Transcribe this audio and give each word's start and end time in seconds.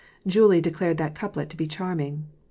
Julie 0.25 0.61
declared 0.61 0.97
that 0.97 1.13
couplet 1.13 1.47
to 1.51 1.55
be 1.55 1.67
charming! 1.67 2.25